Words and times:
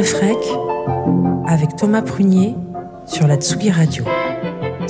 Rec 0.00 0.38
avec 1.46 1.76
Thomas 1.76 2.00
Prunier 2.00 2.56
sur 3.04 3.26
la 3.26 3.36
Tsugi 3.36 3.70
Radio. 3.70 4.04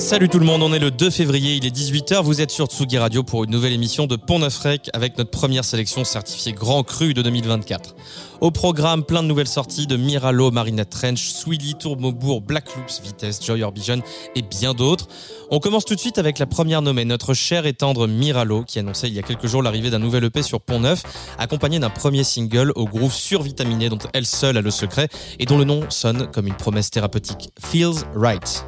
Salut 0.01 0.29
tout 0.29 0.39
le 0.39 0.45
monde, 0.45 0.63
on 0.63 0.73
est 0.73 0.79
le 0.79 0.89
2 0.89 1.11
février, 1.11 1.53
il 1.53 1.65
est 1.65 1.69
18h, 1.73 2.23
vous 2.23 2.41
êtes 2.41 2.49
sur 2.49 2.65
Tsugi 2.65 2.97
Radio 2.97 3.21
pour 3.21 3.43
une 3.43 3.51
nouvelle 3.51 3.71
émission 3.71 4.07
de 4.07 4.15
Pont 4.15 4.39
Neuf 4.39 4.57
Rec 4.57 4.89
avec 4.93 5.15
notre 5.19 5.29
première 5.29 5.63
sélection 5.63 6.03
certifiée 6.03 6.53
Grand 6.53 6.81
Cru 6.81 7.13
de 7.13 7.21
2024. 7.21 7.95
Au 8.41 8.49
programme, 8.49 9.03
plein 9.03 9.21
de 9.21 9.27
nouvelles 9.27 9.47
sorties 9.47 9.85
de 9.85 9.97
Miralo, 9.97 10.49
Marinette 10.49 10.89
Trench, 10.89 11.29
Swilly, 11.29 11.75
Tourmobourg, 11.75 12.41
Black 12.41 12.75
Loops, 12.75 12.99
Vitesse, 13.03 13.45
Joy 13.45 13.61
Orbison 13.61 14.01
et 14.35 14.41
bien 14.41 14.73
d'autres. 14.73 15.07
On 15.51 15.59
commence 15.59 15.85
tout 15.85 15.93
de 15.93 15.99
suite 15.99 16.17
avec 16.17 16.39
la 16.39 16.47
première 16.47 16.81
nommée, 16.81 17.05
notre 17.05 17.35
cher 17.35 17.67
et 17.67 17.73
tendre 17.73 18.07
Miralo, 18.07 18.63
qui 18.63 18.79
annonçait 18.79 19.07
il 19.07 19.13
y 19.13 19.19
a 19.19 19.23
quelques 19.23 19.45
jours 19.45 19.61
l'arrivée 19.61 19.91
d'un 19.91 19.99
nouvel 19.99 20.23
EP 20.23 20.41
sur 20.41 20.61
Pont 20.61 20.79
Neuf, 20.79 21.03
accompagné 21.37 21.77
d'un 21.77 21.91
premier 21.91 22.23
single 22.23 22.73
au 22.75 22.85
groove 22.85 23.13
survitaminé 23.13 23.87
dont 23.89 23.99
elle 24.13 24.25
seule 24.25 24.57
a 24.57 24.61
le 24.61 24.71
secret 24.71 25.09
et 25.37 25.45
dont 25.45 25.59
le 25.59 25.63
nom 25.63 25.83
sonne 25.89 26.27
comme 26.33 26.47
une 26.47 26.55
promesse 26.55 26.89
thérapeutique. 26.89 27.51
Feels 27.59 28.03
Right. 28.15 28.65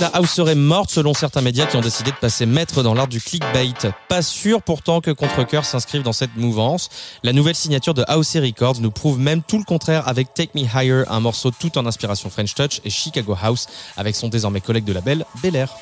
La 0.00 0.08
house 0.08 0.30
serait 0.30 0.54
morte 0.54 0.90
selon 0.90 1.14
certains 1.14 1.40
médias 1.40 1.66
qui 1.66 1.76
ont 1.76 1.80
décidé 1.80 2.10
de 2.10 2.16
passer 2.16 2.46
maître 2.46 2.82
dans 2.82 2.94
l'art 2.94 3.08
du 3.08 3.20
clickbait. 3.20 3.72
Pas 4.08 4.22
sûr 4.22 4.62
pourtant 4.62 5.00
que 5.00 5.10
Contrecoeur 5.10 5.64
s'inscrive 5.64 6.02
dans 6.02 6.12
cette 6.12 6.36
mouvance. 6.36 6.88
La 7.22 7.32
nouvelle 7.32 7.54
signature 7.54 7.94
de 7.94 8.04
House 8.08 8.36
Records 8.36 8.80
nous 8.80 8.90
prouve 8.90 9.18
même 9.18 9.42
tout 9.42 9.58
le 9.58 9.64
contraire 9.64 10.06
avec 10.08 10.34
Take 10.34 10.50
Me 10.54 10.62
Higher, 10.62 11.04
un 11.08 11.20
morceau 11.20 11.50
tout 11.50 11.76
en 11.78 11.86
inspiration 11.86 12.30
French 12.30 12.54
Touch, 12.54 12.80
et 12.84 12.90
Chicago 12.90 13.36
House 13.40 13.66
avec 13.96 14.16
son 14.16 14.28
désormais 14.28 14.60
collègue 14.60 14.84
de 14.84 14.92
label 14.92 15.24
Bel 15.42 15.56
Air. 15.56 15.74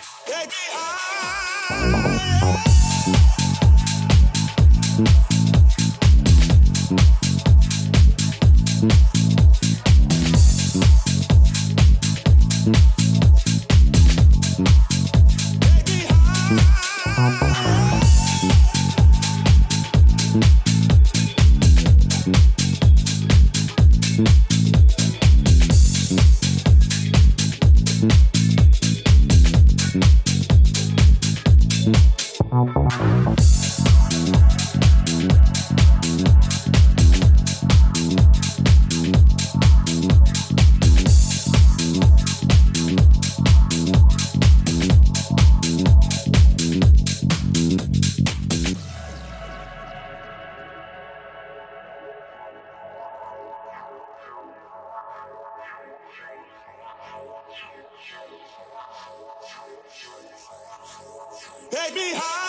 Take 61.70 61.94
me 61.94 62.14
high. 62.14 62.41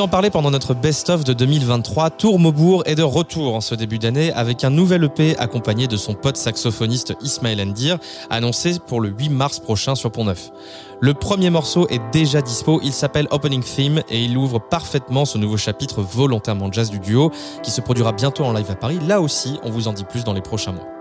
En 0.00 0.08
parler 0.08 0.30
pendant 0.30 0.50
notre 0.50 0.72
best-of 0.72 1.24
de 1.24 1.34
2023. 1.34 2.10
Tour 2.10 2.38
Maubourg 2.38 2.82
est 2.86 2.94
de 2.94 3.02
retour 3.02 3.54
en 3.54 3.60
ce 3.60 3.74
début 3.74 3.98
d'année 3.98 4.32
avec 4.32 4.64
un 4.64 4.70
nouvel 4.70 5.04
EP 5.04 5.36
accompagné 5.36 5.88
de 5.88 5.96
son 5.98 6.14
pote 6.14 6.38
saxophoniste 6.38 7.14
Ismaël 7.20 7.60
Endir, 7.60 7.98
annoncé 8.30 8.78
pour 8.86 9.00
le 9.02 9.10
8 9.10 9.28
mars 9.28 9.60
prochain 9.60 9.94
sur 9.94 10.10
Pont-Neuf. 10.10 10.50
Le 11.00 11.12
premier 11.12 11.50
morceau 11.50 11.86
est 11.88 12.00
déjà 12.12 12.40
dispo, 12.40 12.80
il 12.82 12.92
s'appelle 12.92 13.26
Opening 13.30 13.62
Theme 13.62 14.02
et 14.08 14.24
il 14.24 14.38
ouvre 14.38 14.58
parfaitement 14.58 15.26
ce 15.26 15.36
nouveau 15.36 15.58
chapitre 15.58 16.00
volontairement 16.00 16.72
jazz 16.72 16.90
du 16.90 16.98
duo 16.98 17.30
qui 17.62 17.70
se 17.70 17.82
produira 17.82 18.12
bientôt 18.12 18.44
en 18.44 18.54
live 18.54 18.70
à 18.70 18.76
Paris. 18.76 18.98
Là 19.06 19.20
aussi, 19.20 19.58
on 19.64 19.70
vous 19.70 19.86
en 19.86 19.92
dit 19.92 20.04
plus 20.04 20.24
dans 20.24 20.32
les 20.32 20.42
prochains 20.42 20.72
mois. 20.72 20.99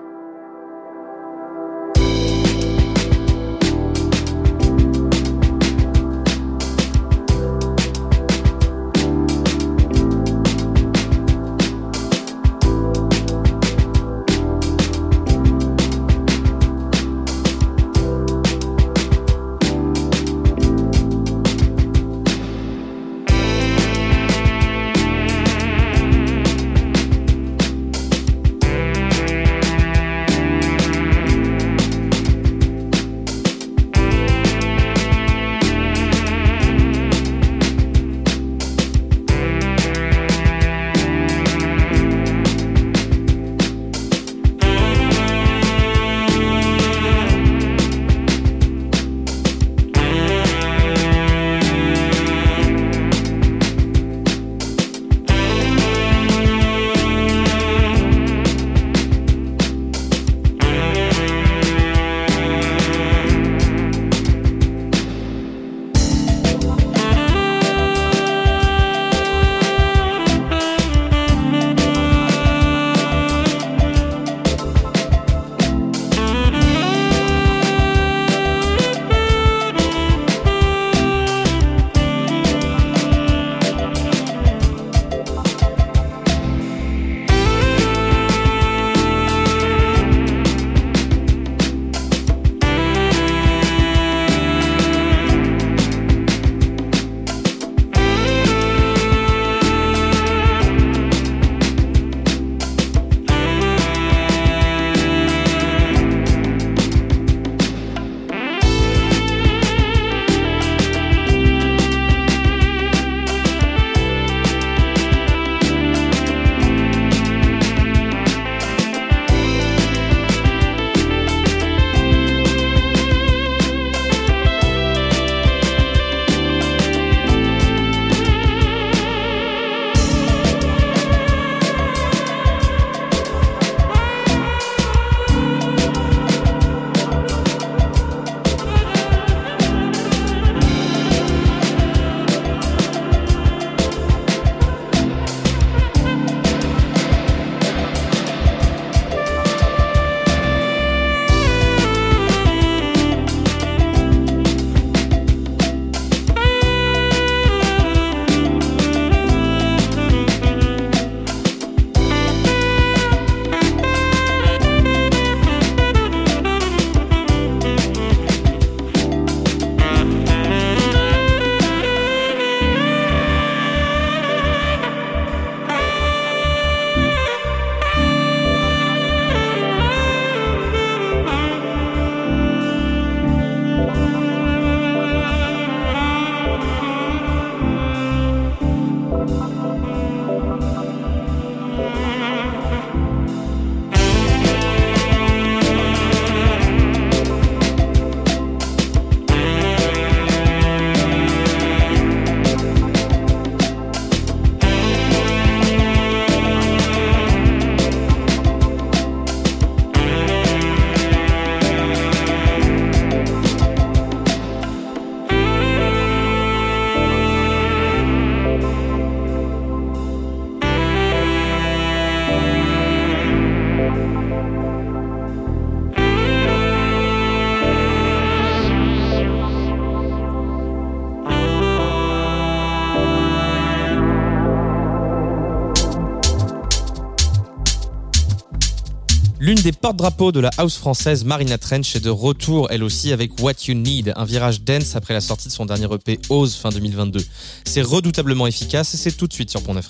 Des 239.70 239.78
porte-drapeaux 239.78 240.32
de 240.32 240.40
la 240.40 240.50
house 240.58 240.78
française, 240.78 241.24
Marina 241.26 241.60
Trench, 241.60 241.96
est 241.96 242.00
de 242.00 242.10
retour 242.10 242.72
elle 242.72 242.84
aussi 242.84 243.14
avec 243.14 243.40
What 243.40 243.54
You 243.68 243.76
Need, 243.76 244.14
un 244.16 244.26
virage 244.26 244.64
dense 244.64 244.96
après 244.96 245.14
la 245.14 245.22
sortie 245.22 245.48
de 245.48 245.54
son 245.54 245.68
dernier 245.68 245.86
EP 245.94 246.18
Ose 246.30 246.56
fin 246.56 246.70
2022. 246.70 247.24
C'est 247.66 247.84
redoutablement 247.84 248.48
efficace 248.48 248.96
et 248.96 248.98
c'est 248.98 249.12
tout 249.12 249.28
de 249.28 249.34
suite 249.34 249.52
sur 249.52 249.62
Pont 249.62 249.76
Neuf 249.76 249.88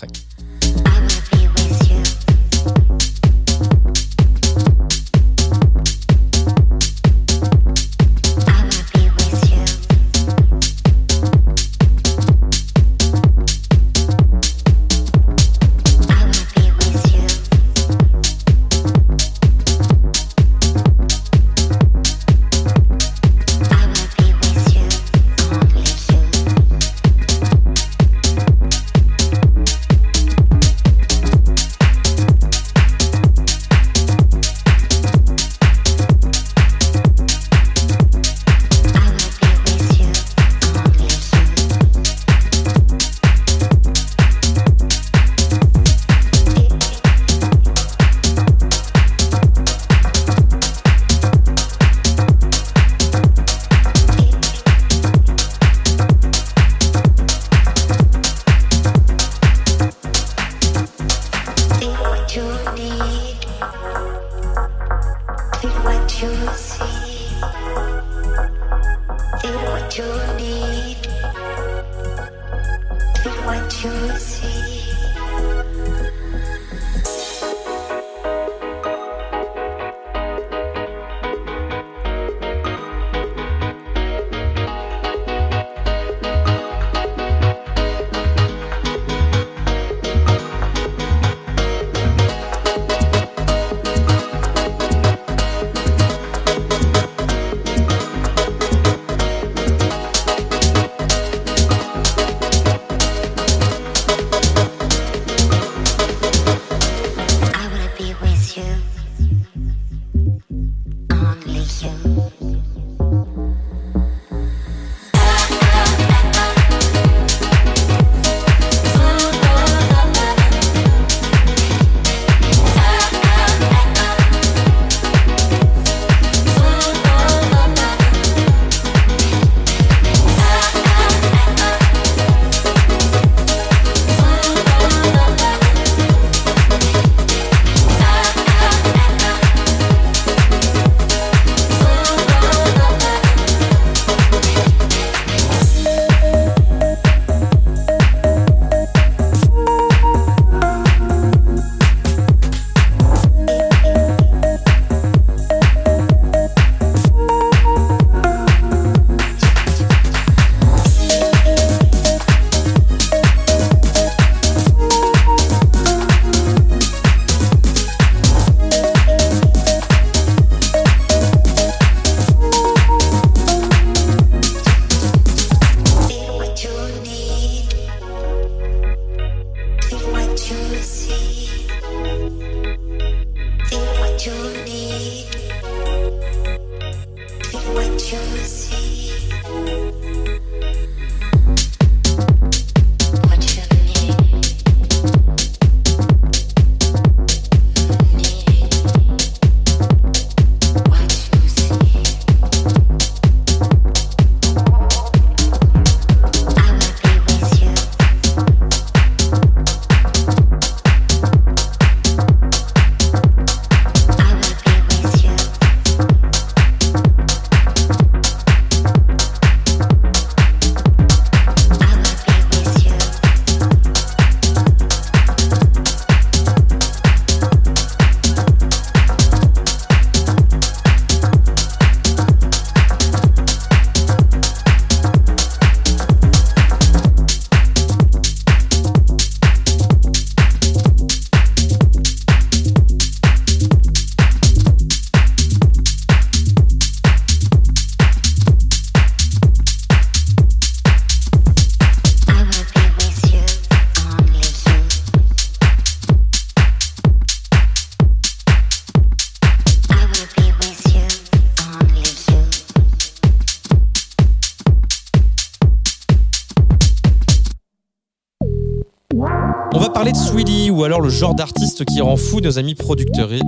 alors 270.83 271.01
le 271.01 271.09
genre 271.09 271.35
d'artiste 271.35 271.85
qui 271.85 272.01
rend 272.01 272.17
fou 272.17 272.41
nos 272.41 272.57
amis 272.59 272.75
producteurs 272.75 273.31
et, 273.33 273.39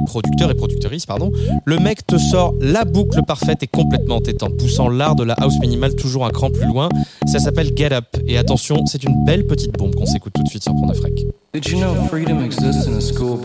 productrices. 0.56 1.06
Pardon. 1.06 1.32
Le 1.65 1.78
mec 1.80 2.06
te 2.06 2.17
sort 2.17 2.54
la 2.60 2.86
boucle 2.86 3.22
parfaite 3.26 3.63
et 3.63 3.67
complètement 3.67 4.17
entêtante, 4.17 4.58
poussant 4.58 4.89
l'art 4.89 5.15
de 5.15 5.24
la 5.24 5.34
house 5.34 5.60
minimale 5.60 5.96
toujours 5.96 6.26
un 6.26 6.32
cran 6.32 6.50
plus 6.50 6.65
loin. 6.65 6.89
Ça 7.26 7.39
s'appelle 7.39 7.72
Get 7.76 7.94
Up. 7.94 8.06
Et 8.28 8.38
attention, 8.38 8.86
c'est 8.86 9.04
une 9.04 9.26
belle 9.26 9.46
petite 9.46 9.78
bombe 9.78 9.96
qu'on 9.96 10.06
s'écoute 10.06 10.34
tout 10.34 10.44
de 10.44 10.50
suite 10.50 10.63
sur 10.63 10.74
Did 11.54 11.67
you 11.67 11.80
know 11.80 11.94
freedom 12.10 12.44
exists 12.44 12.88
in 12.88 12.96
a 12.96 13.02
school? 13.02 13.38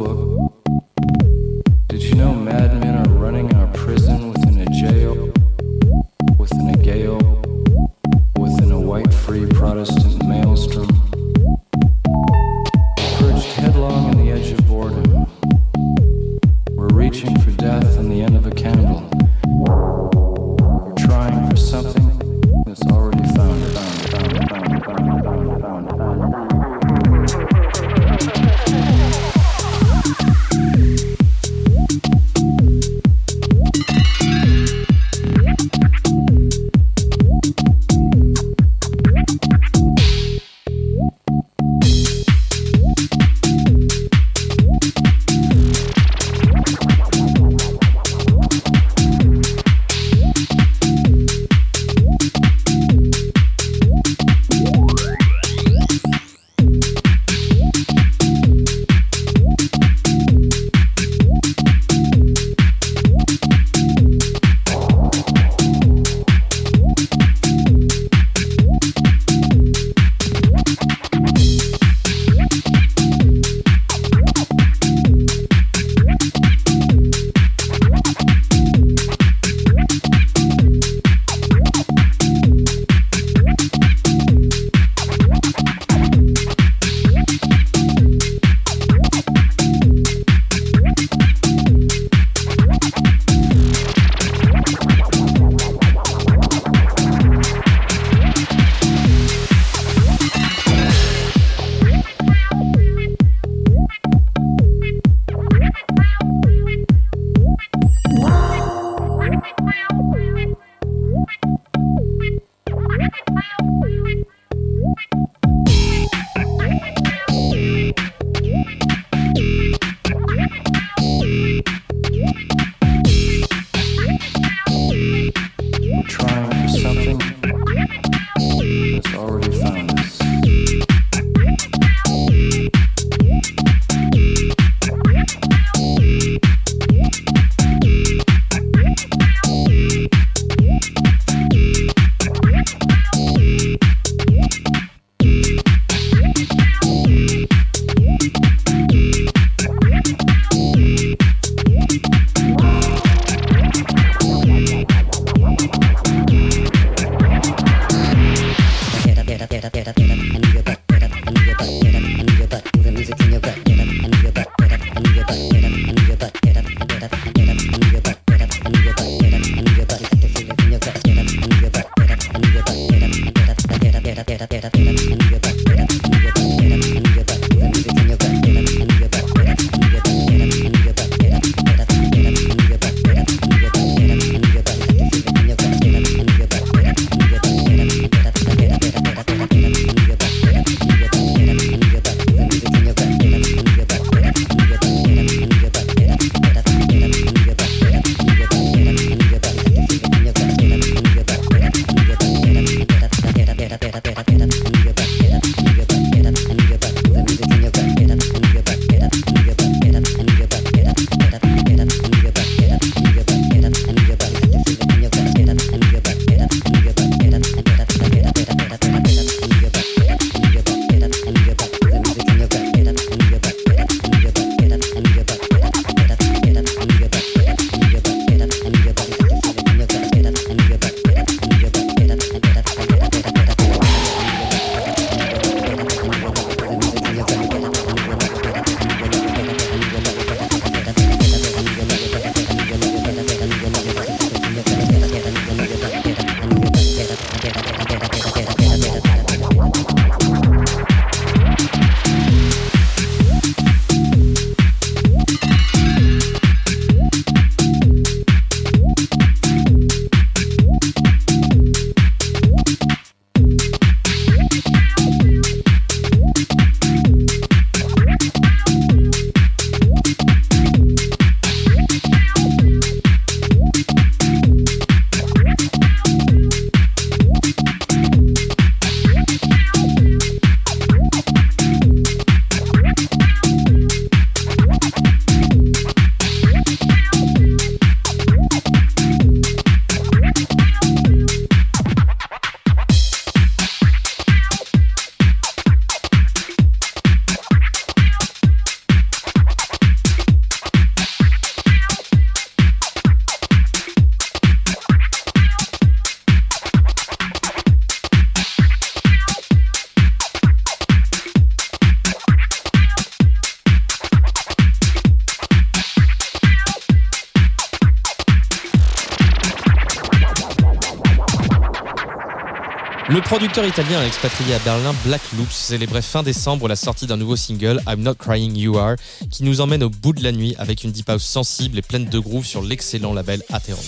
Producteur 323.49 323.67
italien 323.67 324.05
expatrié 324.05 324.55
à 324.55 324.59
Berlin, 324.59 324.93
Black 325.05 325.21
Loops, 325.37 325.53
célébrait 325.53 326.03
fin 326.03 326.25
décembre 326.25 326.67
la 326.67 326.75
sortie 326.75 327.07
d'un 327.07 327.17
nouveau 327.17 327.37
single, 327.37 327.81
I'm 327.87 328.03
Not 328.03 328.15
Crying 328.15 328.57
You 328.57 328.77
Are, 328.77 328.97
qui 329.31 329.45
nous 329.45 329.61
emmène 329.61 329.85
au 329.85 329.89
bout 329.89 330.13
de 330.13 330.25
la 330.25 330.33
nuit 330.33 330.57
avec 330.59 330.83
une 330.83 330.91
deep 330.91 331.09
house 331.09 331.23
sensible 331.23 331.79
et 331.79 331.83
pleine 331.83 332.07
de 332.07 332.19
groove 332.19 332.45
sur 332.45 332.61
l'excellent 332.61 333.13
label 333.13 333.43
Atheron. 333.53 333.83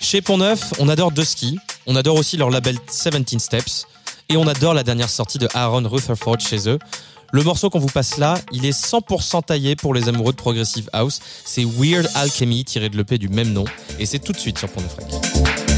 Chez 0.00 0.20
Pont-Neuf, 0.20 0.72
on 0.78 0.88
adore 0.88 1.12
Dusky, 1.12 1.58
on 1.86 1.96
adore 1.96 2.16
aussi 2.16 2.36
leur 2.36 2.50
label 2.50 2.76
17 2.86 3.40
Steps, 3.40 3.86
et 4.28 4.36
on 4.36 4.46
adore 4.46 4.74
la 4.74 4.82
dernière 4.82 5.08
sortie 5.08 5.38
de 5.38 5.48
Aaron 5.54 5.88
Rutherford 5.88 6.40
chez 6.40 6.68
eux. 6.68 6.78
Le 7.32 7.42
morceau 7.42 7.70
qu'on 7.70 7.78
vous 7.78 7.88
passe 7.88 8.18
là, 8.18 8.34
il 8.52 8.66
est 8.66 8.78
100% 8.78 9.44
taillé 9.44 9.76
pour 9.76 9.94
les 9.94 10.08
amoureux 10.08 10.32
de 10.32 10.36
Progressive 10.36 10.90
House. 10.92 11.20
C'est 11.44 11.64
Weird 11.64 12.08
Alchemy 12.14 12.64
tiré 12.64 12.88
de 12.88 12.96
l'EP 12.96 13.18
du 13.18 13.28
même 13.28 13.52
nom, 13.52 13.64
et 13.98 14.06
c'est 14.06 14.18
tout 14.18 14.32
de 14.32 14.38
suite 14.38 14.58
sur 14.58 14.68
Pont-Neuf 14.68 15.69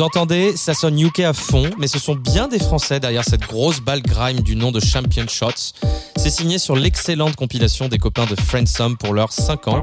Vous 0.00 0.06
entendez, 0.06 0.56
ça 0.56 0.72
sonne 0.72 0.98
UK 0.98 1.20
à 1.20 1.34
fond, 1.34 1.68
mais 1.76 1.86
ce 1.86 1.98
sont 1.98 2.14
bien 2.14 2.48
des 2.48 2.58
Français 2.58 3.00
derrière 3.00 3.22
cette 3.22 3.42
grosse 3.42 3.80
balle 3.80 4.00
grime 4.00 4.40
du 4.40 4.56
nom 4.56 4.72
de 4.72 4.80
Champion 4.80 5.26
Shots. 5.28 5.74
C'est 6.16 6.30
signé 6.30 6.58
sur 6.58 6.74
l'excellente 6.74 7.36
compilation 7.36 7.86
des 7.86 7.98
copains 7.98 8.24
de 8.24 8.34
Friendsome 8.34 8.96
pour 8.96 9.12
leurs 9.12 9.30
5 9.30 9.68
ans. 9.68 9.82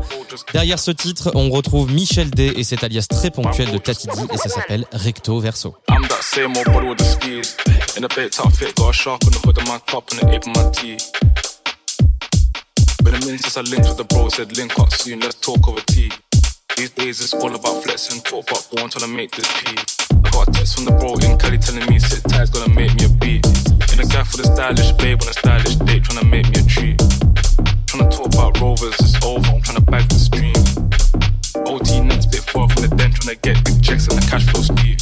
Derrière 0.53 0.79
ce 0.79 0.89
titre, 0.89 1.29
on 1.35 1.51
retrouve 1.51 1.91
Michel 1.91 2.31
D 2.31 2.51
et 2.55 2.63
cet 2.63 2.83
alias 2.83 3.05
très 3.07 3.29
ponctuel 3.29 3.71
de 3.71 3.77
Tatidi 3.77 4.21
et 4.33 4.37
ça 4.37 4.49
s'appelle 4.49 4.87
Recto 4.91 5.39
Verso. 5.39 5.75
These 16.77 16.91
days 16.91 17.21
it's 17.21 17.33
all 17.33 17.55
about 17.55 17.81
flexing, 17.81 18.21
talk 18.21 18.47
about 18.51 18.69
born 18.69 18.91
trying 18.91 19.09
to 19.09 19.17
make 19.17 19.31
this 19.31 19.49
P. 19.63 19.73
I 20.13 20.29
got 20.29 20.47
a 20.47 20.51
text 20.51 20.75
from 20.75 20.85
the 20.85 20.91
bro 20.91 21.17
in 21.25 21.35
Cali 21.39 21.57
telling 21.57 21.89
me 21.89 21.97
sit 21.97 22.21
tight's 22.29 22.51
gonna 22.51 22.69
make 22.69 22.93
me 22.93 23.05
a 23.05 23.09
beat. 23.17 23.41
In 23.89 23.97
a 23.97 24.05
guy 24.05 24.21
for 24.21 24.37
the 24.37 24.45
stylish 24.45 24.91
babe 25.01 25.17
on 25.23 25.27
a 25.27 25.33
stylish 25.33 25.73
date 25.89 26.03
trying 26.03 26.21
to 26.21 26.25
make 26.29 26.45
me 26.53 26.61
a 26.61 26.65
treat. 26.69 27.01
Trying 27.89 28.05
to 28.05 28.13
talk 28.13 28.29
about 28.29 28.61
rovers, 28.61 28.93
it's 29.01 29.17
over, 29.25 29.41
I'm 29.49 29.61
trying 29.65 29.81
to 29.81 29.85
bag 29.89 30.05
the 30.05 30.21
stream. 30.21 30.53
OT 31.65 31.97
next 32.05 32.29
bit 32.29 32.45
far 32.45 32.69
from 32.69 32.85
the 32.85 32.93
den, 32.93 33.09
trying 33.09 33.33
to 33.33 33.41
get 33.41 33.57
big 33.65 33.81
checks 33.81 34.05
and 34.05 34.21
the 34.21 34.25
cash 34.29 34.45
flow 34.45 34.61
speed. 34.61 35.01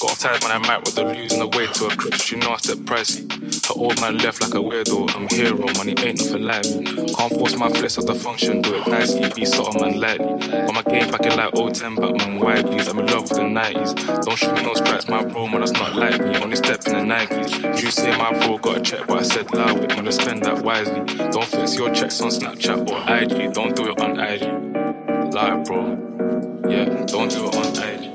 Got 0.00 0.16
a 0.16 0.20
tired 0.20 0.44
when 0.44 0.52
I 0.52 0.58
might 0.58 0.84
with 0.84 0.94
the 0.94 1.02
losing 1.02 1.40
the 1.40 1.48
way 1.58 1.66
to 1.66 1.86
a 1.86 1.96
crib. 1.96 2.14
She 2.14 2.36
know 2.36 2.52
I 2.52 2.58
step 2.58 2.78
pricey. 2.78 3.26
Her 3.66 3.74
old 3.74 4.00
man 4.00 4.18
left 4.18 4.40
like 4.40 4.54
a 4.54 4.58
weirdo. 4.58 5.12
I'm 5.16 5.26
hero, 5.26 5.66
money 5.74 5.96
ain't 5.98 6.20
nothing 6.20 6.44
like 6.44 6.64
me. 6.70 7.12
Can't 7.14 7.32
force 7.32 7.56
my 7.56 7.68
flex 7.68 7.98
as 7.98 8.04
the 8.04 8.14
function, 8.14 8.62
do 8.62 8.76
it 8.76 8.86
nicely. 8.86 9.28
Be 9.34 9.44
subtle 9.44 9.74
man 9.82 9.98
lightly. 9.98 10.52
On 10.54 10.72
my 10.72 10.82
game 10.82 11.10
back 11.10 11.26
in 11.26 11.36
like 11.36 11.52
010, 11.52 11.96
but 11.96 12.16
man, 12.16 12.62
please? 12.62 12.86
I'm 12.86 13.00
in 13.00 13.06
love 13.06 13.22
with 13.22 13.38
the 13.38 13.42
90s. 13.42 14.24
Don't 14.24 14.38
shoot 14.38 14.54
me 14.54 14.62
no 14.62 14.74
stripes, 14.74 15.08
my 15.08 15.24
bro, 15.24 15.48
man, 15.48 15.60
that's 15.60 15.72
not 15.72 15.96
like 15.96 16.20
me. 16.20 16.36
Only 16.36 16.54
step 16.54 16.86
in 16.86 16.92
the 16.92 17.14
Nikes. 17.14 17.82
You 17.82 17.90
say 17.90 18.16
my 18.16 18.38
bro 18.38 18.58
got 18.58 18.76
a 18.76 18.80
check, 18.80 19.04
but 19.08 19.18
I 19.18 19.22
said 19.22 19.52
loud, 19.52 19.80
we're 19.80 19.88
gonna 19.88 20.12
spend 20.12 20.44
that 20.44 20.62
wisely. 20.62 21.04
Don't 21.30 21.44
fix 21.44 21.74
your 21.74 21.92
checks 21.92 22.20
on 22.20 22.30
Snapchat 22.30 22.88
or 22.88 23.02
IG. 23.12 23.52
Don't 23.52 23.74
do 23.74 23.90
it 23.90 24.00
on 24.00 24.20
IG. 24.20 25.34
Lie, 25.34 25.56
bro. 25.64 26.70
Yeah, 26.70 27.04
don't 27.06 27.30
do 27.32 27.48
it 27.48 27.56
on 27.56 27.76
IG. 27.82 28.07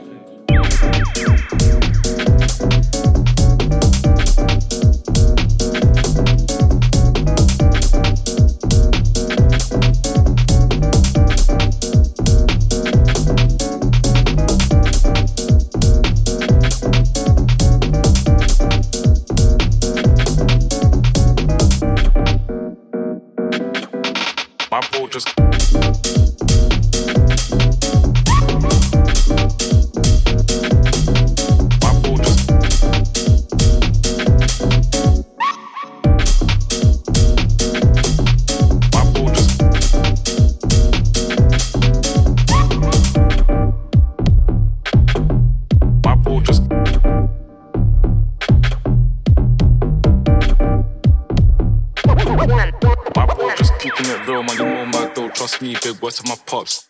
Real, 54.34 54.44
man. 54.44 54.58
You 54.58 54.66
know 54.66 54.86
my 54.86 55.14
dough, 55.14 55.30
trust 55.30 55.62
me, 55.62 55.76
big 55.84 56.02
words 56.02 56.22
to 56.22 56.28
my 56.28 56.36
pops. 56.46 56.88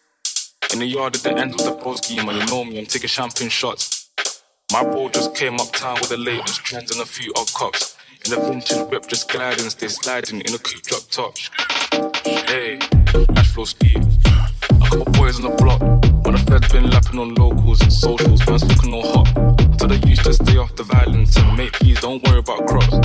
In 0.72 0.80
the 0.80 0.86
yard 0.86 1.16
at 1.16 1.24
the 1.24 1.38
end 1.38 1.52
of 1.52 1.64
the 1.66 1.74
pro 1.74 1.96
scheme, 1.96 2.26
man. 2.26 2.36
You 2.40 2.46
know 2.48 2.64
me, 2.64 2.80
I'm 2.80 2.86
taking 2.86 3.10
champagne 3.10 3.50
shots. 3.50 4.10
My 4.72 4.84
bro 4.84 5.10
just 5.10 5.36
came 5.36 5.60
uptown 5.60 5.96
with 5.96 6.10
the 6.10 6.18
latest 6.18 6.64
trends 6.64 6.92
and 6.92 7.02
a 7.02 7.06
few 7.06 7.32
odd 7.36 7.52
cops. 7.54 7.98
In 8.26 8.32
the 8.32 8.40
vintage 8.40 8.90
whip, 8.90 9.08
just 9.08 9.30
gliding, 9.30 9.70
stay 9.70 9.88
sliding 9.88 10.42
in 10.42 10.54
a 10.54 10.58
coupe 10.58 10.84
drop 10.84 11.04
top. 11.10 11.38
Hey, 12.26 12.78
cash 13.36 13.52
flow 13.54 13.66
speed. 13.66 14.02
A 14.26 14.90
couple 14.90 15.06
boys 15.14 15.38
on 15.40 15.52
the 15.52 15.56
block. 15.62 15.82
When 16.26 16.36
the 16.36 16.44
feds 16.48 16.72
been 16.72 16.90
lapping 16.90 17.20
on 17.20 17.36
locals 17.36 17.82
and 17.82 17.92
socials, 17.92 18.48
man's 18.48 18.64
looking 18.64 18.94
all 18.94 19.08
hot. 19.14 19.80
So 19.80 19.88
they 19.88 20.00
used 20.08 20.24
to 20.24 20.34
stay 20.34 20.58
off 20.58 20.76
the 20.76 20.84
violence 20.84 21.36
and 21.36 21.58
make 21.58 21.74
peace, 21.74 22.00
don't 22.00 22.24
worry 22.26 22.40
about 22.40 22.66
crops. 22.68 22.96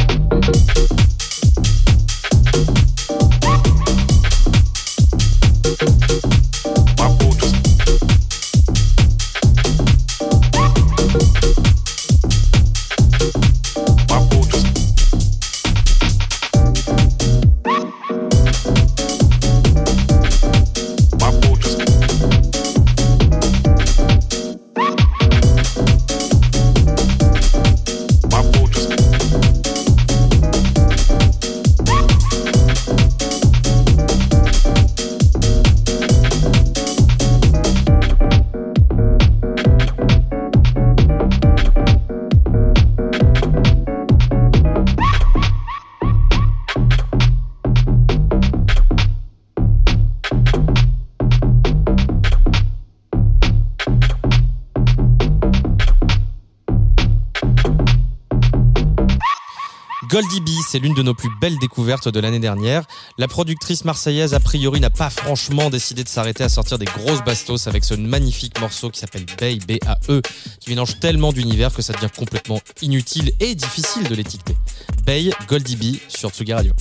C'est 60.79 60.85
l'une 60.85 60.95
de 60.95 61.03
nos 61.03 61.15
plus 61.15 61.31
belles 61.41 61.59
découvertes 61.59 62.09
de 62.09 62.21
l'année 62.21 62.39
dernière. 62.39 62.85
La 63.17 63.27
productrice 63.27 63.85
marseillaise, 63.85 64.33
a 64.33 64.39
priori, 64.39 64.79
n'a 64.79 64.91
pas 64.91 65.11
franchement 65.11 65.71
décidé 65.71 66.05
de 66.05 66.09
s'arrêter 66.09 66.45
à 66.45 66.49
sortir 66.49 66.79
des 66.79 66.85
grosses 66.85 67.25
bastos 67.25 67.67
avec 67.67 67.83
ce 67.83 67.95
magnifique 67.95 68.61
morceau 68.61 68.89
qui 68.89 69.01
s'appelle 69.01 69.27
Bay, 69.41 69.59
B-A-E, 69.67 70.23
qui 70.61 70.71
mélange 70.71 71.01
tellement 71.01 71.33
d'univers 71.33 71.73
que 71.75 71.83
ça 71.83 71.95
devient 71.95 72.11
complètement 72.17 72.61
inutile 72.81 73.33
et 73.41 73.57
difficile 73.57 74.05
de 74.05 74.15
l'étiqueter. 74.15 74.57
Bay, 75.05 75.31
Goldie 75.49 75.75
B 75.75 75.97
sur 76.07 76.31
Tsugi 76.31 76.53
Radio. 76.53 76.73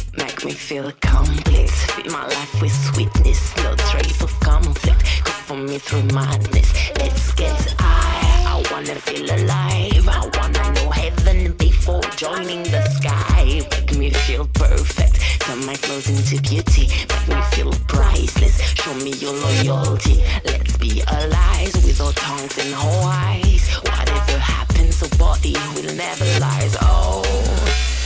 Wanna 8.77 8.99
feel 9.01 9.25
alive. 9.25 10.07
I 10.07 10.29
wanna 10.35 10.71
know 10.73 10.89
heaven 10.91 11.53
before 11.53 12.01
joining 12.15 12.61
the 12.63 12.83
sky. 12.97 13.61
Make 13.71 13.97
me 13.97 14.11
feel 14.11 14.45
perfect. 14.53 15.15
Turn 15.39 15.65
my 15.65 15.73
flaws 15.73 16.07
into 16.09 16.39
beauty. 16.43 16.85
Make 17.09 17.27
me 17.27 17.41
feel 17.53 17.73
priceless. 17.87 18.55
Show 18.79 18.93
me 19.05 19.13
your 19.13 19.33
loyalty. 19.33 20.23
Let's 20.45 20.77
be 20.77 21.01
allies 21.07 21.73
with 21.85 21.99
our 22.01 22.13
tongues 22.13 22.55
and 22.59 22.73
our 22.75 23.03
eyes. 23.25 23.67
Whatever 23.81 24.37
happens, 24.37 24.99
the 24.99 25.09
body 25.17 25.55
will 25.73 25.95
never 25.95 26.25
lie. 26.39 26.69
Oh. 26.81 27.23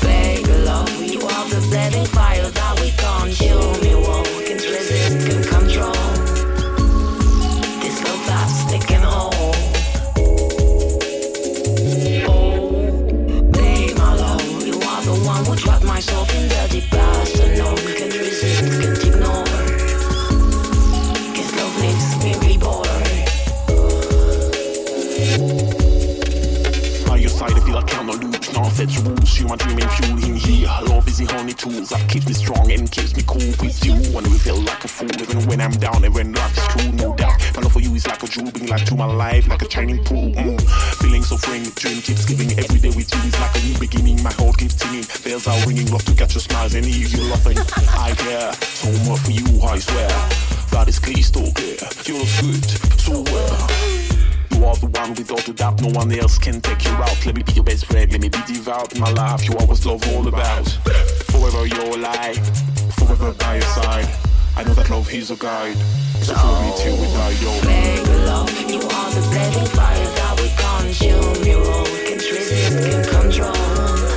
Baby 0.02 0.54
love, 0.64 1.04
you 1.04 1.20
are 1.20 1.48
the 1.50 1.62
blazing 1.70 2.06
fire 2.06 2.50
that 2.50 2.80
we 2.80 2.92
can't 2.92 3.34
kill 3.34 3.74
me, 3.84 3.94
won't 3.96 4.28
resist, 4.48 5.28
can 5.28 5.44
control. 5.44 6.21
Honey 31.32 31.54
tools 31.54 31.90
that 31.90 32.04
keeps 32.10 32.28
me 32.28 32.34
strong 32.34 32.72
and 32.72 32.92
keeps 32.92 33.16
me 33.16 33.24
cool 33.26 33.52
with 33.64 33.80
you. 33.86 33.96
When 34.12 34.24
we 34.26 34.38
feel 34.38 34.60
like 34.60 34.84
a 34.84 34.88
fool, 34.88 35.12
even 35.22 35.48
when 35.48 35.62
I'm 35.62 35.72
down 35.72 36.04
and 36.04 36.14
when 36.14 36.34
life 36.34 36.58
is 36.58 36.68
true, 36.68 36.92
no 36.92 37.16
doubt. 37.16 37.40
My 37.56 37.62
love 37.62 37.72
for 37.72 37.80
you 37.80 37.94
is 37.96 38.06
like 38.08 38.22
a 38.22 38.28
jewel, 38.28 38.52
bring 38.52 38.68
life 38.68 38.86
to 38.86 38.96
my 38.96 39.06
life, 39.06 39.48
like 39.48 39.62
a 39.62 39.70
shining 39.72 40.04
pool. 40.04 40.32
Mm. 40.32 40.60
Feeling 41.00 41.24
so 41.24 41.38
free, 41.38 41.64
dream 41.76 42.02
keeps 42.02 42.26
giving 42.26 42.52
every 42.60 42.80
day 42.80 42.92
with 42.92 43.08
you 43.14 43.22
is 43.24 43.40
like 43.40 43.56
a 43.56 43.60
new 43.64 43.80
beginning. 43.80 44.22
My 44.24 44.34
heart 44.34 44.58
keeps 44.58 44.76
singing, 44.76 45.06
bells 45.24 45.48
are 45.48 45.60
ringing, 45.66 45.90
love 45.92 46.04
to 46.06 46.16
catch 46.16 46.36
your 46.36 46.42
smiles 46.42 46.76
and 46.76 46.86
hear 46.86 47.08
you 47.08 47.24
laughing. 47.32 47.58
I 47.96 48.12
care 48.16 48.54
so 48.76 48.92
much 49.10 49.22
for 49.22 49.32
you, 49.32 49.48
I 49.64 49.80
swear. 49.80 50.10
That 50.72 50.88
is 50.88 51.00
crystal 51.00 51.52
clear. 51.52 51.80
You 52.06 52.20
look 52.20 52.32
good, 52.40 52.68
no 55.82 55.90
one 55.90 56.12
else 56.14 56.38
can 56.38 56.62
take 56.62 56.86
you 56.86 56.92
out. 56.92 57.26
Let 57.26 57.36
me 57.36 57.44
be 57.44 57.54
your 57.54 57.64
best 57.64 57.86
friend, 57.86 58.12
let 58.12 58.22
me 58.22 58.30
be 58.30 58.38
devout 58.46 58.94
in 58.94 59.02
my 59.02 59.12
life. 59.12 59.48
You 59.48 59.58
always 59.58 59.86
love 59.86 60.08
all 60.14 60.28
about. 60.28 60.68
Forever 61.32 61.66
you're 61.66 61.98
alive, 61.98 62.38
forever 62.94 63.34
by 63.34 63.56
your 63.56 63.64
side. 63.64 64.08
I 64.56 64.64
know 64.64 64.74
that 64.74 64.90
love 64.90 65.12
is 65.12 65.32
a 65.32 65.36
guide, 65.36 65.78
so 66.22 66.36
follow 66.36 66.62
me 66.62 66.74
till 66.78 66.96
we 66.98 67.08
die, 67.08 67.36
yo. 67.42 67.62
Baby 67.62 68.26
love, 68.26 68.50
you 68.70 68.80
are 68.80 69.12
the 69.12 69.22
blazing 69.32 69.66
fire 69.68 70.06
that 70.18 70.40
we 70.40 70.50
consume. 70.62 71.44
You 71.46 71.58
all 71.58 71.86
can 71.86 72.18
resist, 72.18 72.90
can 72.90 73.22
control. 73.22 74.11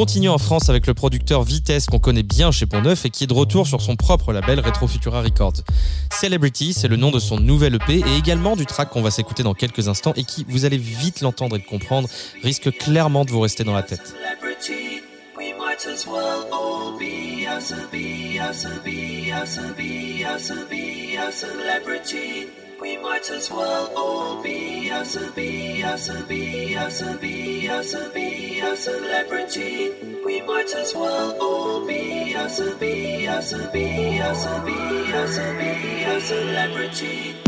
Continue 0.00 0.30
en 0.30 0.38
France 0.38 0.70
avec 0.70 0.86
le 0.86 0.94
producteur 0.94 1.42
Vitesse 1.42 1.84
qu'on 1.84 1.98
connaît 1.98 2.22
bien 2.22 2.50
chez 2.50 2.64
Pont-Neuf 2.64 3.04
et 3.04 3.10
qui 3.10 3.24
est 3.24 3.26
de 3.26 3.34
retour 3.34 3.66
sur 3.66 3.82
son 3.82 3.96
propre 3.96 4.32
label 4.32 4.58
Retro 4.58 4.86
Futura 4.86 5.20
Records. 5.20 5.62
Celebrity, 6.10 6.72
c'est 6.72 6.88
le 6.88 6.96
nom 6.96 7.10
de 7.10 7.18
son 7.18 7.38
nouvel 7.38 7.74
EP 7.74 7.96
et 7.96 8.16
également 8.16 8.56
du 8.56 8.64
track 8.64 8.88
qu'on 8.88 9.02
va 9.02 9.10
s'écouter 9.10 9.42
dans 9.42 9.52
quelques 9.52 9.88
instants 9.88 10.14
et 10.16 10.24
qui, 10.24 10.46
vous 10.48 10.64
allez 10.64 10.78
vite 10.78 11.20
l'entendre 11.20 11.56
et 11.56 11.58
le 11.58 11.66
comprendre, 11.66 12.08
risque 12.42 12.74
clairement 12.78 13.26
de 13.26 13.30
vous 13.30 13.40
rester 13.40 13.62
dans 13.62 13.74
la 13.74 13.82
tête. 13.82 14.14
Celebrity. 28.76 29.90
We 30.24 30.40
might 30.42 30.72
as 30.74 30.94
well 30.94 31.36
all 31.40 31.86
be 31.86 32.32
a 32.34 32.48
be 32.78 33.26
a 33.26 33.40
be 33.72 34.18
a 34.18 34.34
be 34.64 34.78
a 35.12 35.24
be 35.58 36.02
a 36.04 36.20
celebrity. 36.20 37.39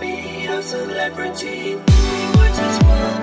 be 0.00 0.46
of 0.46 0.64
celebrity. 0.64 1.74
We 1.74 1.80
were 2.36 2.48
just 2.48 2.82
one. 2.84 3.13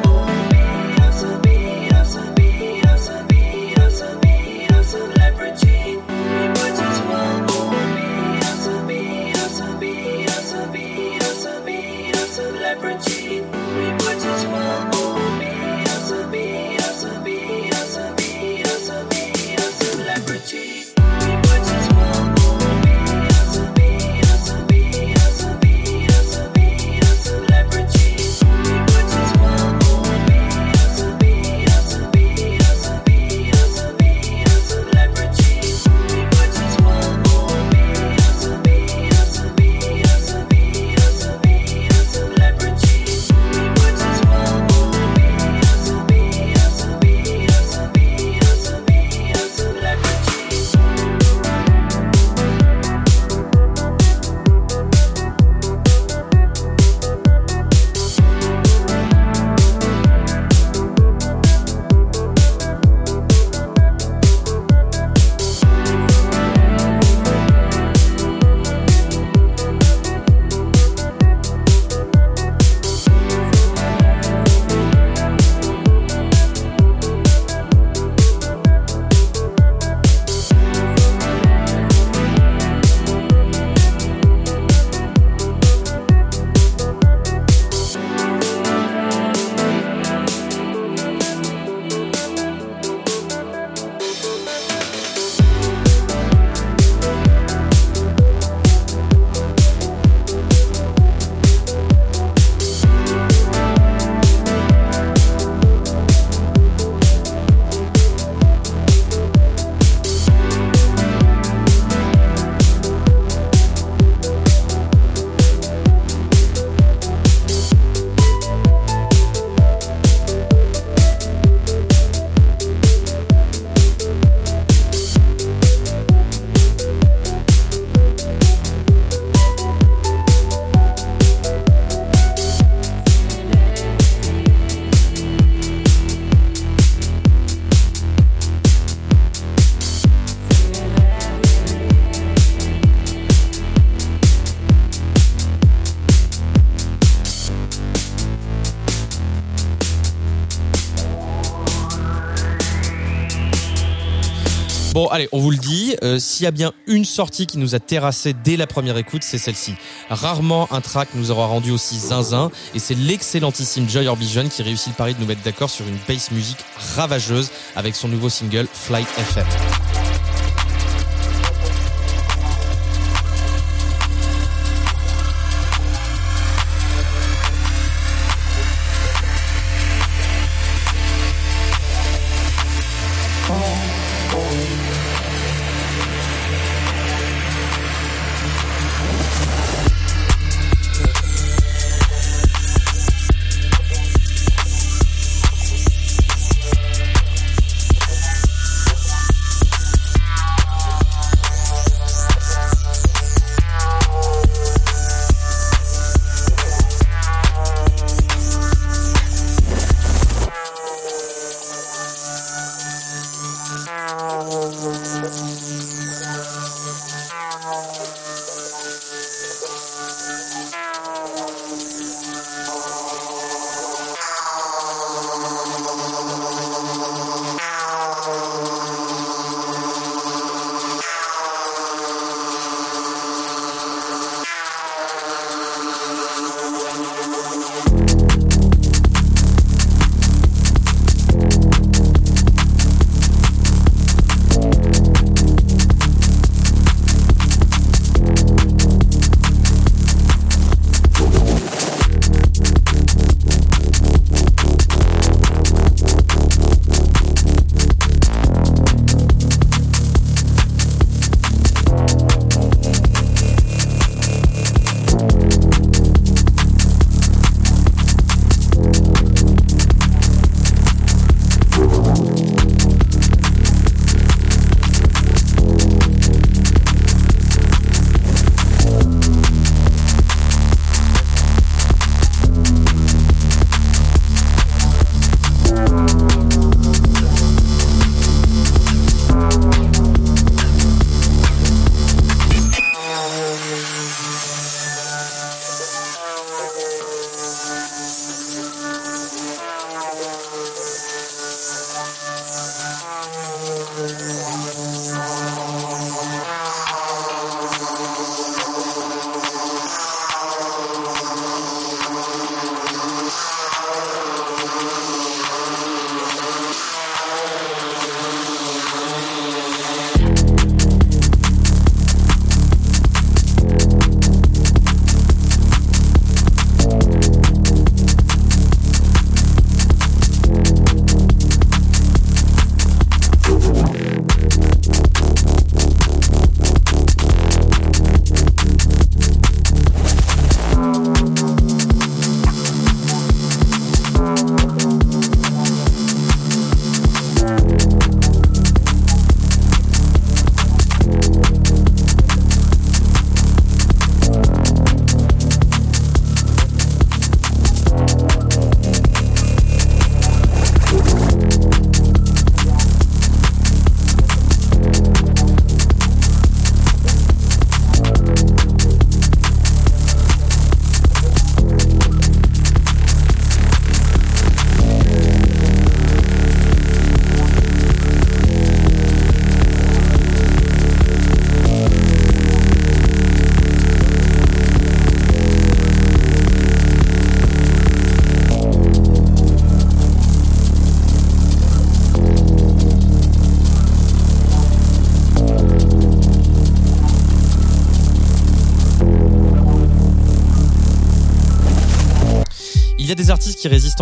Allez, 155.12 155.30
on 155.32 155.40
vous 155.40 155.52
le 155.52 155.58
dit, 155.58 155.96
euh, 156.04 156.20
s'il 156.20 156.46
y 156.46 156.48
a 156.48 156.52
bien 156.52 156.72
une 156.88 157.06
sortie 157.06 157.46
qui 157.46 157.58
nous 157.58 157.76
a 157.76 157.80
terrassé 157.80 158.34
dès 158.34 158.58
la 158.58 158.68
première 158.68 158.98
écoute, 158.98 159.24
c'est 159.24 159.38
celle-ci. 159.38 159.76
Rarement 160.10 160.72
un 160.72 160.82
track 160.82 161.10
nous 161.16 161.32
aura 161.32 161.46
rendu 161.46 161.72
aussi 161.72 161.98
zinzin, 161.98 162.52
et 162.74 162.80
c'est 162.80 162.96
l'excellentissime 162.96 163.90
Joy 163.90 164.08
Orbison 164.08 164.48
qui 164.48 164.64
réussit 164.64 164.90
le 164.90 164.96
pari 164.96 165.14
de 165.14 165.20
nous 165.20 165.28
mettre 165.28 165.44
d'accord 165.44 165.70
sur 165.70 165.88
une 165.88 165.98
bass 166.08 166.32
musique 166.32 166.60
ravageuse 166.96 167.52
avec 167.76 167.96
son 167.96 168.08
nouveau 168.08 168.30
single 168.30 168.68
Flight 168.72 169.08
FM. 169.18 169.46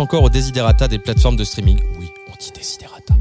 Encore 0.00 0.22
aux 0.22 0.30
desiderata 0.30 0.88
des 0.88 0.98
plateformes 0.98 1.36
de 1.36 1.44
streaming. 1.44 1.78
Oui, 1.98 2.06
on 2.28 2.32
dit 2.40 2.50
desiderata. 2.56 3.14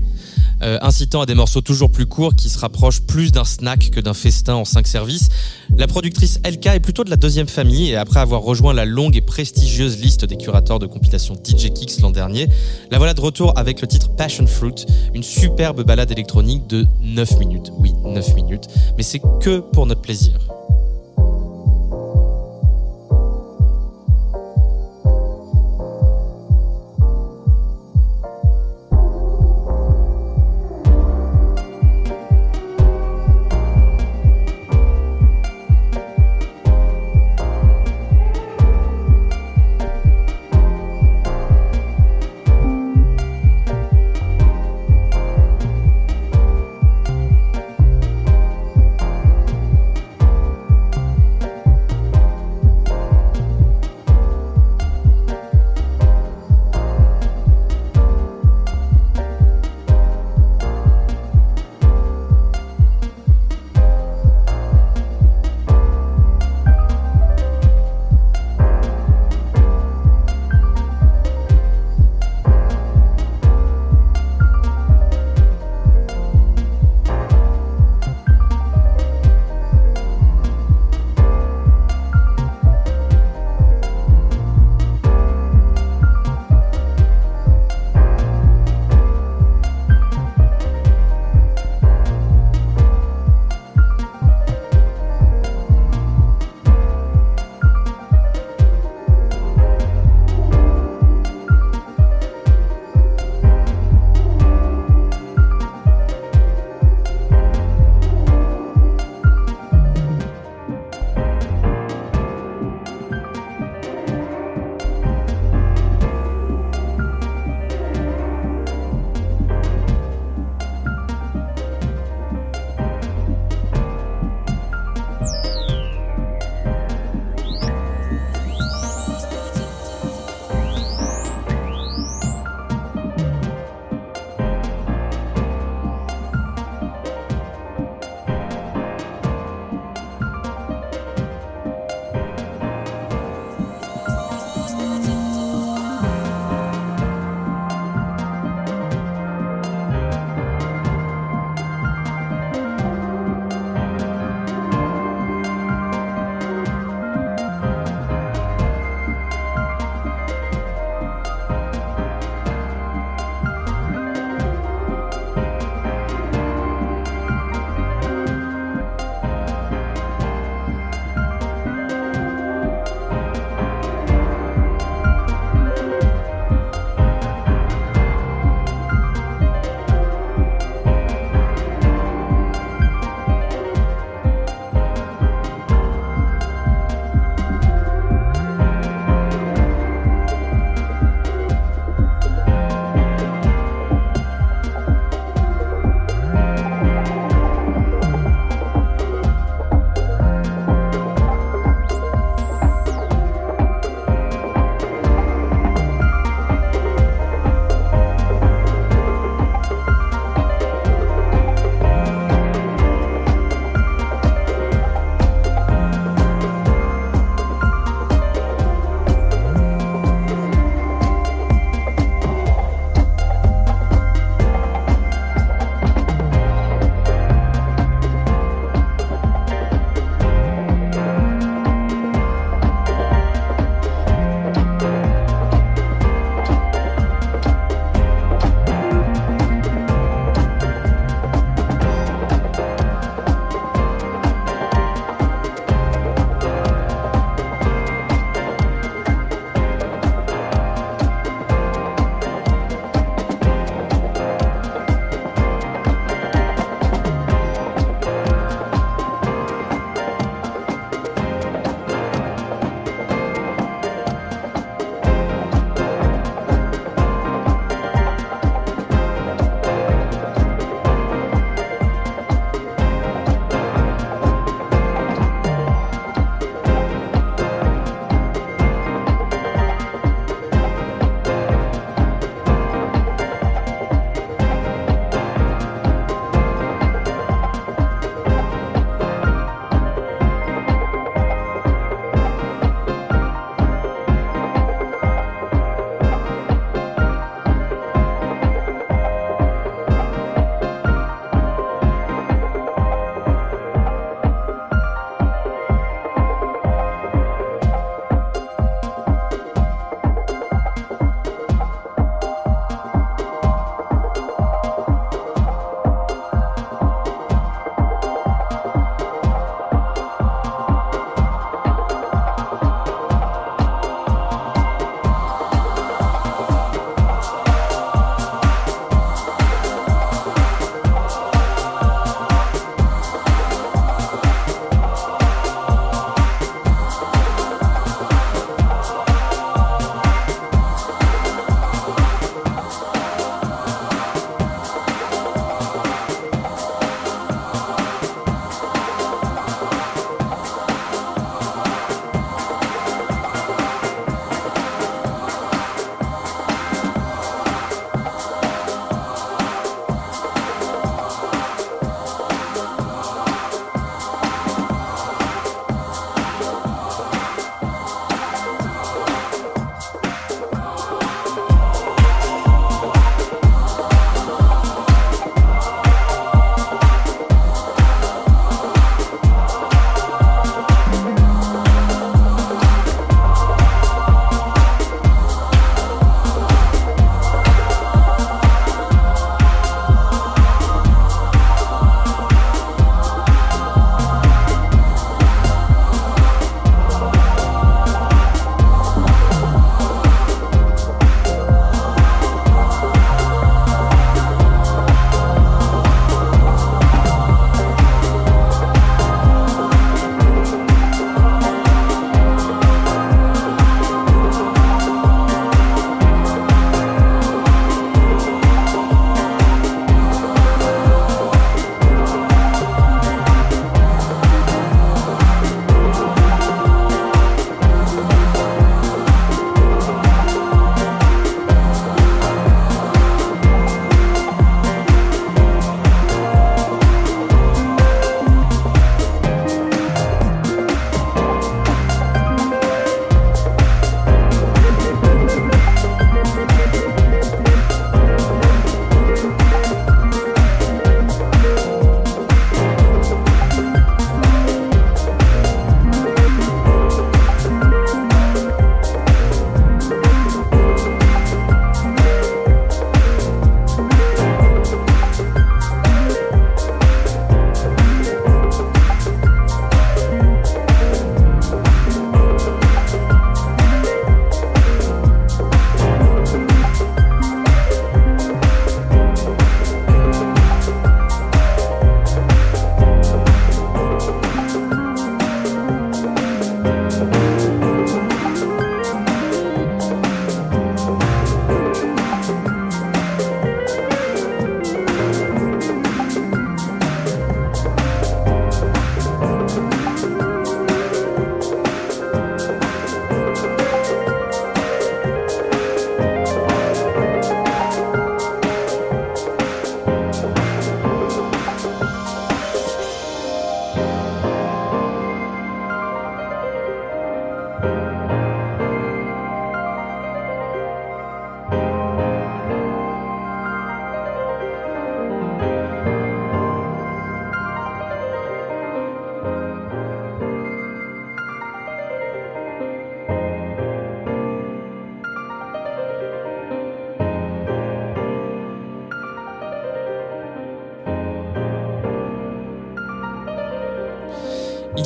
Euh, 0.62 0.78
incitant 0.82 1.22
à 1.22 1.26
des 1.26 1.36
morceaux 1.36 1.62
toujours 1.62 1.90
plus 1.90 2.06
courts 2.06 2.36
qui 2.36 2.50
se 2.50 2.60
rapprochent 2.60 3.02
plus 3.02 3.32
d'un 3.32 3.46
snack 3.46 3.92
que 3.92 4.02
d'un 4.02 4.14
festin 4.14 4.56
en 4.56 4.66
cinq 4.66 4.88
services. 4.88 5.30
La 5.78 5.88
productrice 5.88 6.40
LK 6.46 6.66
est 6.68 6.80
plutôt 6.80 7.06
de 7.06 7.10
la 7.10 7.16
deuxième 7.16 7.48
famille 7.48 7.92
et 7.92 7.96
après 7.96 8.20
avoir 8.20 8.42
rejoint 8.42 8.74
la 8.74 8.86
longue 8.86 9.16
et 9.16 9.22
prestigieuse 9.22 10.00
liste 10.00 10.26
des 10.26 10.36
curateurs 10.36 10.80
de 10.80 10.86
compilation 10.86 11.36
DJ 11.36 11.70
Kicks 11.70 12.02
l'an 12.02 12.12
dernier, 12.12 12.50
la 12.92 12.98
voilà 12.98 13.14
de 13.14 13.22
retour 13.22 13.58
avec 13.58 13.80
le 13.80 13.88
titre 13.88 14.10
Passion 14.16 14.48
Fruit, 14.48 14.86
une 15.14 15.24
superbe 15.24 15.84
balade 15.84 16.12
électronique 16.12 16.68
de 16.68 16.86
9 17.02 17.40
minutes. 17.40 17.72
Oui, 17.78 17.94
9 18.04 18.36
minutes, 18.36 18.68
mais 18.98 19.04
c'est 19.04 19.22
que 19.42 19.60
pour 19.60 19.86
notre 19.86 20.02
plaisir. 20.02 20.40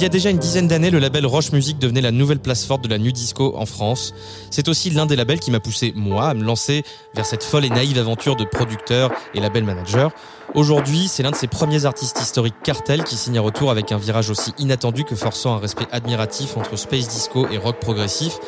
Y 0.03 0.07
a 0.07 0.09
déjà 0.09 0.29
une 0.29 0.37
dizaine 0.37 0.67
d'années, 0.67 0.89
le 0.89 0.99
label 0.99 1.25
Roche 1.25 1.53
Music 1.53 1.79
devenait 1.79 2.01
la 2.01 2.11
nouvelle 2.11 2.39
place 2.39 2.65
forte 2.65 2.83
de 2.83 2.89
la 2.89 2.97
nu 2.97 3.13
disco 3.13 3.53
en 3.55 3.65
France. 3.65 4.13
C'est 4.49 4.67
aussi 4.67 4.89
l'un 4.89 5.05
des 5.05 5.15
labels 5.15 5.39
qui 5.39 5.49
m'a 5.49 5.61
poussé, 5.61 5.93
moi, 5.95 6.27
à 6.27 6.33
me 6.33 6.43
lancer 6.43 6.83
vers 7.15 7.25
cette 7.25 7.41
folle 7.41 7.63
et 7.63 7.69
naïve 7.69 7.97
aventure 7.97 8.35
de 8.35 8.43
producteur 8.43 9.11
et 9.33 9.39
label 9.39 9.63
manager. 9.63 10.11
Aujourd'hui, 10.55 11.07
c'est 11.07 11.23
l'un 11.23 11.31
de 11.31 11.37
ses 11.37 11.47
premiers 11.47 11.85
artistes 11.85 12.19
historiques 12.19 12.61
cartel 12.63 13.05
qui 13.05 13.15
signe 13.15 13.37
un 13.37 13.41
retour 13.41 13.71
avec 13.71 13.93
un 13.93 13.97
virage 13.97 14.29
aussi 14.29 14.51
inattendu 14.57 15.05
que 15.05 15.15
forçant 15.15 15.55
un 15.55 15.59
respect 15.59 15.87
admiratif 15.93 16.57
entre 16.57 16.75
space 16.75 17.07
disco 17.07 17.47
et 17.49 17.57
rock 17.57 17.79
progressif. 17.79 18.39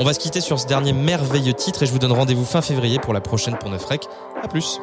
On 0.00 0.04
va 0.04 0.14
se 0.14 0.18
quitter 0.18 0.40
sur 0.40 0.58
ce 0.58 0.66
dernier 0.66 0.94
merveilleux 0.94 1.52
titre 1.52 1.82
et 1.82 1.86
je 1.86 1.92
vous 1.92 1.98
donne 1.98 2.12
rendez-vous 2.12 2.46
fin 2.46 2.62
février 2.62 2.98
pour 2.98 3.12
la 3.12 3.20
prochaine 3.20 3.58
pour 3.58 3.68
Neuf 3.68 3.84
Rec. 3.84 4.04
Plus! 4.48 4.78